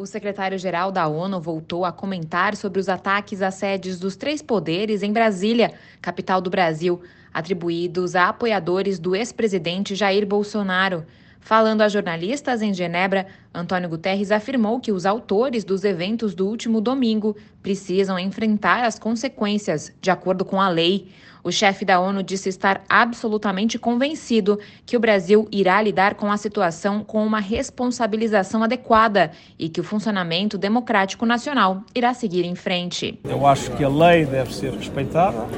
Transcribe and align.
O 0.00 0.06
secretário-geral 0.06 0.90
da 0.90 1.06
ONU 1.06 1.38
voltou 1.38 1.84
a 1.84 1.92
comentar 1.92 2.56
sobre 2.56 2.80
os 2.80 2.88
ataques 2.88 3.42
às 3.42 3.56
sedes 3.56 4.00
dos 4.00 4.16
três 4.16 4.40
poderes 4.40 5.02
em 5.02 5.12
Brasília, 5.12 5.74
capital 6.00 6.40
do 6.40 6.48
Brasil, 6.48 7.02
atribuídos 7.34 8.16
a 8.16 8.30
apoiadores 8.30 8.98
do 8.98 9.14
ex-presidente 9.14 9.94
Jair 9.94 10.26
Bolsonaro. 10.26 11.04
Falando 11.40 11.80
a 11.82 11.88
jornalistas 11.88 12.62
em 12.62 12.72
Genebra, 12.72 13.26
Antônio 13.52 13.88
Guterres 13.88 14.30
afirmou 14.30 14.78
que 14.78 14.92
os 14.92 15.06
autores 15.06 15.64
dos 15.64 15.84
eventos 15.84 16.34
do 16.34 16.46
último 16.46 16.80
domingo 16.80 17.36
precisam 17.62 18.18
enfrentar 18.18 18.84
as 18.84 18.98
consequências, 18.98 19.92
de 20.00 20.10
acordo 20.10 20.44
com 20.44 20.60
a 20.60 20.68
lei. 20.68 21.08
O 21.42 21.50
chefe 21.50 21.86
da 21.86 21.98
ONU 21.98 22.22
disse 22.22 22.50
estar 22.50 22.82
absolutamente 22.88 23.78
convencido 23.78 24.60
que 24.84 24.96
o 24.96 25.00
Brasil 25.00 25.48
irá 25.50 25.80
lidar 25.80 26.14
com 26.14 26.30
a 26.30 26.36
situação 26.36 27.02
com 27.02 27.24
uma 27.24 27.40
responsabilização 27.40 28.62
adequada 28.62 29.30
e 29.58 29.68
que 29.70 29.80
o 29.80 29.84
funcionamento 29.84 30.58
democrático 30.58 31.24
nacional 31.24 31.82
irá 31.94 32.12
seguir 32.12 32.44
em 32.44 32.54
frente. 32.54 33.18
Eu 33.24 33.46
acho 33.46 33.70
que 33.72 33.82
a 33.82 33.88
lei 33.88 34.26
deve 34.26 34.54
ser 34.54 34.72
respeitada. 34.72 35.48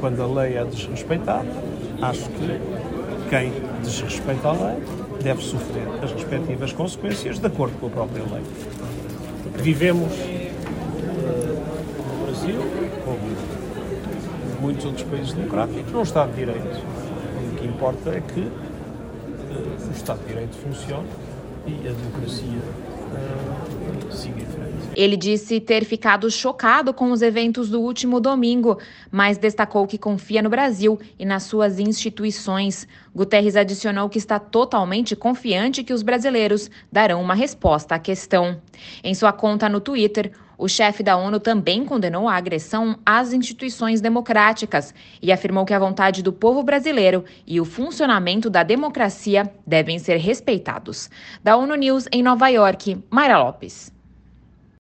Quando 0.00 0.22
a 0.22 0.26
lei 0.26 0.56
é 0.56 0.64
desrespeitada, 0.64 1.48
acho 2.00 2.28
que 2.30 3.28
quem 3.28 3.52
desrespeita 3.82 4.48
a 4.48 4.52
lei 4.52 5.01
deve 5.22 5.42
sofrer 5.42 5.86
as 6.02 6.12
respectivas 6.12 6.72
consequências 6.72 7.38
de 7.38 7.46
acordo 7.46 7.78
com 7.78 7.86
a 7.86 7.90
própria 7.90 8.22
lei. 8.24 8.42
Vivemos 9.56 10.12
uh, 10.12 10.42
no 12.08 12.26
Brasil, 12.26 12.60
como 13.04 13.18
muitos 14.60 14.84
outros 14.84 15.04
países 15.04 15.32
democráticos, 15.32 15.92
num 15.92 16.02
Estado 16.02 16.30
de 16.30 16.36
Direito. 16.36 16.80
O 17.52 17.56
que 17.56 17.66
importa 17.66 18.10
é 18.10 18.20
que 18.20 18.40
uh, 18.40 19.88
o 19.88 19.92
Estado 19.92 20.20
de 20.20 20.28
Direito 20.28 20.56
funcione 20.56 21.08
e 21.66 21.88
a 21.88 21.92
democracia 21.92 22.58
uh, 23.12 24.12
siga 24.12 24.40
em 24.40 24.46
frente. 24.46 24.91
Ele 25.02 25.16
disse 25.16 25.58
ter 25.58 25.84
ficado 25.84 26.30
chocado 26.30 26.94
com 26.94 27.10
os 27.10 27.22
eventos 27.22 27.68
do 27.68 27.80
último 27.80 28.20
domingo, 28.20 28.78
mas 29.10 29.36
destacou 29.36 29.84
que 29.84 29.98
confia 29.98 30.40
no 30.40 30.48
Brasil 30.48 30.96
e 31.18 31.24
nas 31.24 31.42
suas 31.42 31.80
instituições. 31.80 32.86
Guterres 33.12 33.56
adicionou 33.56 34.08
que 34.08 34.18
está 34.18 34.38
totalmente 34.38 35.16
confiante 35.16 35.82
que 35.82 35.92
os 35.92 36.04
brasileiros 36.04 36.70
darão 36.92 37.20
uma 37.20 37.34
resposta 37.34 37.96
à 37.96 37.98
questão. 37.98 38.62
Em 39.02 39.12
sua 39.12 39.32
conta 39.32 39.68
no 39.68 39.80
Twitter, 39.80 40.30
o 40.56 40.68
chefe 40.68 41.02
da 41.02 41.16
ONU 41.16 41.40
também 41.40 41.84
condenou 41.84 42.28
a 42.28 42.36
agressão 42.36 42.96
às 43.04 43.32
instituições 43.32 44.00
democráticas 44.00 44.94
e 45.20 45.32
afirmou 45.32 45.64
que 45.64 45.74
a 45.74 45.80
vontade 45.80 46.22
do 46.22 46.32
povo 46.32 46.62
brasileiro 46.62 47.24
e 47.44 47.60
o 47.60 47.64
funcionamento 47.64 48.48
da 48.48 48.62
democracia 48.62 49.52
devem 49.66 49.98
ser 49.98 50.18
respeitados. 50.18 51.10
Da 51.42 51.56
ONU 51.56 51.74
News 51.74 52.06
em 52.12 52.22
Nova 52.22 52.46
York, 52.50 53.02
Mayra 53.10 53.42
Lopes. 53.42 53.90